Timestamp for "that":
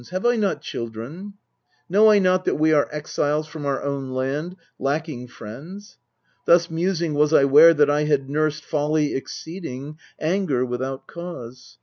2.45-2.55, 7.75-7.87